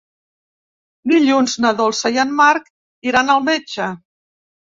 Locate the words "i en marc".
2.15-2.71